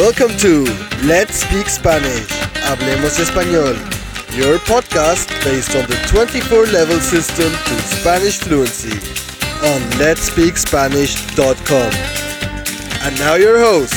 [0.00, 0.64] Welcome to
[1.04, 2.26] Let's Speak Spanish.
[2.64, 3.76] Hablemos español.
[4.34, 8.96] Your podcast based on the 24 level system to Spanish fluency
[9.62, 11.92] on letspeakspanish.com.
[13.04, 13.92] And now your host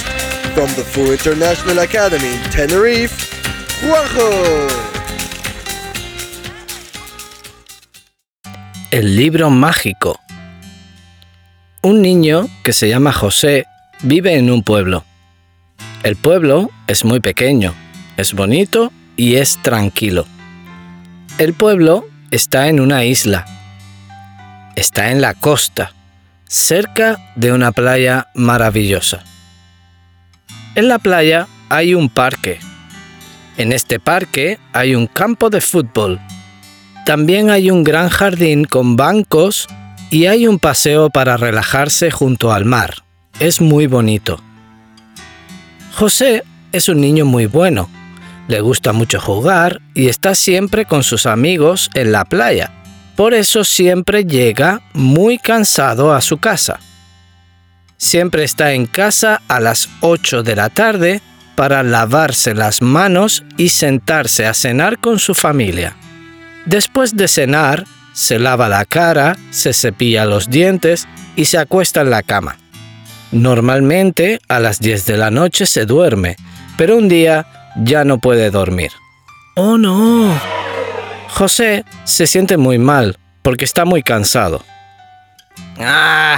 [0.53, 3.15] from the Full International Academy in Tenerife,
[3.79, 4.67] Juanjo.
[8.91, 10.19] El libro mágico.
[11.81, 13.67] Un niño que se llama José
[14.01, 15.05] vive en un pueblo.
[16.03, 17.73] El pueblo es muy pequeño,
[18.17, 20.25] es bonito y es tranquilo.
[21.37, 23.45] El pueblo está en una isla.
[24.75, 25.93] Está en la costa,
[26.45, 29.23] cerca de una playa maravillosa.
[30.75, 32.59] En la playa hay un parque.
[33.55, 36.19] En este parque hay un campo de fútbol.
[37.05, 39.69] También hay un gran jardín con bancos
[40.09, 43.05] y hay un paseo para relajarse junto al mar.
[43.39, 44.43] Es muy bonito.
[45.93, 47.89] José es un niño muy bueno.
[48.47, 52.71] Le gusta mucho jugar y está siempre con sus amigos en la playa.
[53.15, 56.79] Por eso siempre llega muy cansado a su casa.
[57.97, 61.21] Siempre está en casa a las 8 de la tarde
[61.55, 65.95] para lavarse las manos y sentarse a cenar con su familia.
[66.65, 72.09] Después de cenar, se lava la cara, se cepilla los dientes y se acuesta en
[72.09, 72.57] la cama.
[73.33, 76.35] Normalmente a las 10 de la noche se duerme,
[76.77, 78.91] pero un día ya no puede dormir.
[79.55, 80.39] ¡Oh no!
[81.29, 84.63] José se siente muy mal porque está muy cansado.
[85.79, 86.37] ¡Ah!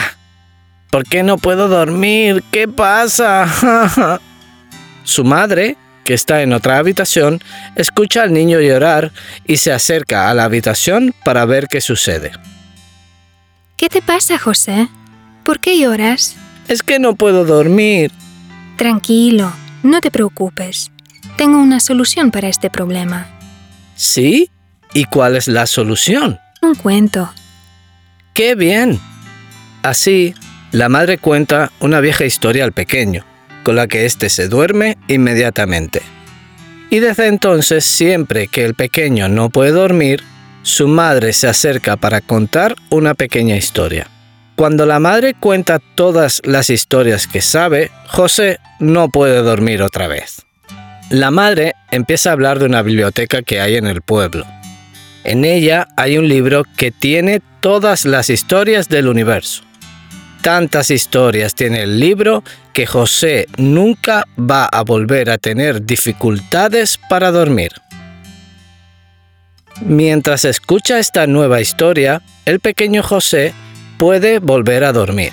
[0.90, 2.42] ¿Por qué no puedo dormir?
[2.50, 4.22] ¿Qué pasa?
[5.04, 7.42] Su madre, que está en otra habitación,
[7.76, 9.12] escucha al niño llorar
[9.46, 12.32] y se acerca a la habitación para ver qué sucede.
[13.76, 14.88] ¿Qué te pasa, José?
[15.44, 16.38] ¿Por qué lloras?
[16.68, 18.12] Es que no puedo dormir.
[18.78, 19.52] Tranquilo,
[19.84, 20.92] no te preocupes.
[21.38, 23.28] Tengo una solución para este problema.
[23.96, 24.50] ¿Sí?
[24.94, 26.40] ¿Y cuál es la solución?
[26.62, 27.32] Un cuento.
[28.34, 29.00] ¡Qué bien!
[29.84, 30.34] Así,
[30.72, 33.24] la madre cuenta una vieja historia al pequeño,
[33.64, 36.02] con la que éste se duerme inmediatamente.
[36.90, 40.24] Y desde entonces, siempre que el pequeño no puede dormir,
[40.64, 44.08] su madre se acerca para contar una pequeña historia.
[44.56, 50.46] Cuando la madre cuenta todas las historias que sabe, José no puede dormir otra vez.
[51.10, 54.46] La madre empieza a hablar de una biblioteca que hay en el pueblo.
[55.26, 59.64] En ella hay un libro que tiene todas las historias del universo.
[60.42, 67.32] Tantas historias tiene el libro que José nunca va a volver a tener dificultades para
[67.32, 67.72] dormir.
[69.82, 73.54] Mientras escucha esta nueva historia, el pequeño José
[73.98, 75.32] puede volver a dormir.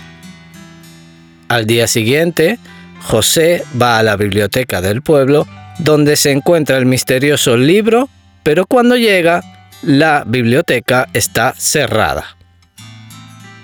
[1.49, 2.59] Al día siguiente,
[3.03, 5.47] José va a la biblioteca del pueblo
[5.79, 8.09] donde se encuentra el misterioso libro,
[8.43, 9.43] pero cuando llega,
[9.83, 12.37] la biblioteca está cerrada.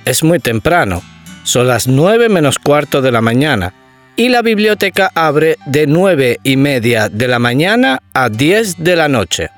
[0.05, 1.03] Es muy temprano,
[1.45, 3.73] son las nueve menos cuarto de la mañana,
[4.17, 9.07] y la biblioteca abre de nueve y media de la mañana a 10 de la
[9.09, 9.49] noche.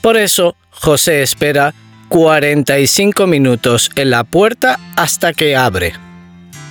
[0.00, 1.72] Por eso, José espera
[2.12, 5.94] 45 minutos en la puerta hasta que abre.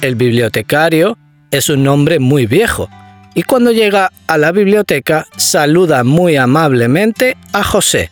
[0.02, 1.18] El bibliotecario
[1.50, 2.92] es un hombre muy viejo
[3.34, 8.12] y cuando llega a la biblioteca saluda muy amablemente a José.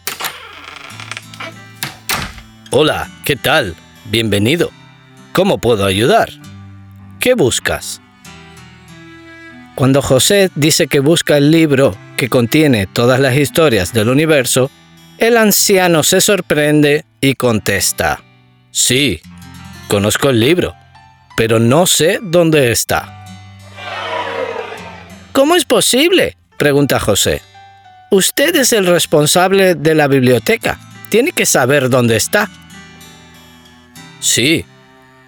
[2.72, 3.75] Hola, ¿qué tal?
[4.06, 4.72] Bienvenido.
[5.31, 6.31] ¿Cómo puedo ayudar?
[7.19, 8.01] ¿Qué buscas?
[9.75, 14.72] Cuando José dice que busca el libro que contiene todas las historias del universo,
[15.19, 18.24] el anciano se sorprende y contesta,
[18.72, 19.19] Sí,
[19.88, 20.75] conozco el libro,
[21.35, 23.25] pero no sé dónde está.
[25.34, 26.38] ¿Cómo es posible?
[26.58, 27.41] pregunta José.
[28.12, 30.79] Usted es el responsable de la biblioteca.
[31.09, 32.50] Tiene que saber dónde está.
[34.20, 34.66] Sí,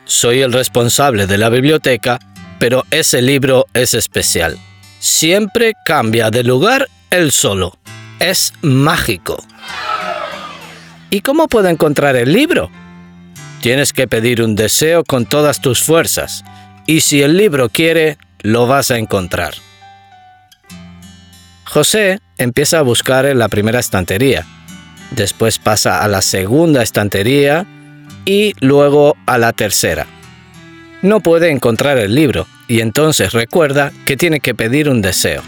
[0.05, 2.19] soy el responsable de la biblioteca,
[2.59, 4.57] pero ese libro es especial.
[4.99, 7.77] Siempre cambia de lugar él solo.
[8.19, 9.43] Es mágico.
[11.13, 12.71] ¿Y cómo puedo encontrar el libro?
[13.61, 16.45] Tienes que pedir un deseo con todas tus fuerzas,
[16.87, 19.53] y si el libro quiere, lo vas a encontrar.
[21.65, 24.47] José empieza a buscar en la primera estantería,
[25.11, 27.67] después pasa a la segunda estantería
[28.23, 30.07] y luego a la tercera.
[31.01, 35.43] No puede encontrar el libro y entonces recuerda que tiene que pedir un deseo.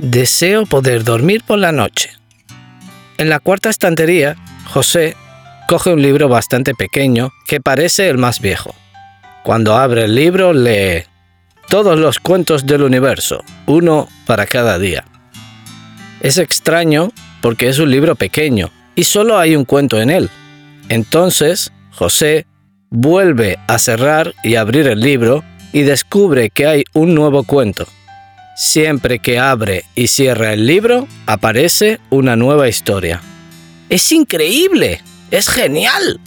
[0.00, 2.19] Deseo poder dormir por la noche.
[3.20, 4.34] En la cuarta estantería,
[4.64, 5.14] José
[5.68, 8.74] coge un libro bastante pequeño que parece el más viejo.
[9.42, 11.04] Cuando abre el libro lee,
[11.68, 15.04] todos los cuentos del universo, uno para cada día.
[16.22, 17.12] Es extraño
[17.42, 20.30] porque es un libro pequeño y solo hay un cuento en él.
[20.88, 22.46] Entonces, José
[22.88, 25.44] vuelve a cerrar y abrir el libro
[25.74, 27.86] y descubre que hay un nuevo cuento.
[28.56, 33.22] Siempre que abre y cierra el libro, aparece una nueva historia.
[33.88, 35.00] ¡Es increíble!
[35.30, 36.20] ¡Es genial!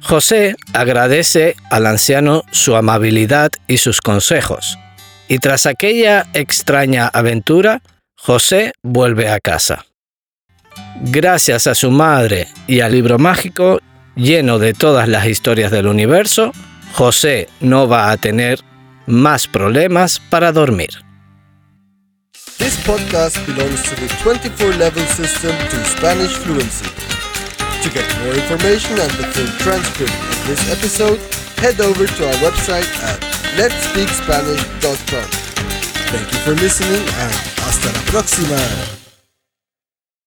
[0.00, 4.78] José agradece al anciano su amabilidad y sus consejos,
[5.28, 7.82] y tras aquella extraña aventura,
[8.16, 9.84] José vuelve a casa.
[11.02, 13.80] Gracias a su madre y al libro mágico,
[14.16, 16.52] lleno de todas las historias del universo,
[16.92, 18.60] José no va a tener
[19.08, 20.90] más problemas para dormir.
[22.58, 26.90] This podcast belongs to the 24 level system to Spanish fluency.
[27.82, 31.20] To get more information and the full transcript of this episode,
[31.58, 33.20] head over to our website at
[33.56, 35.28] letspeakspanish.com.
[36.10, 38.97] Thank you for listening and hasta la próxima.